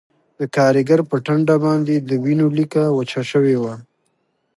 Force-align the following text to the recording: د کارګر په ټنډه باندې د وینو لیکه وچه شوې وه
د 0.39 0.41
کارګر 0.55 0.99
په 1.09 1.15
ټنډه 1.25 1.55
باندې 1.65 1.95
د 1.99 2.11
وینو 2.23 2.47
لیکه 2.57 2.81
وچه 2.97 3.21
شوې 3.31 3.55
وه 3.61 3.73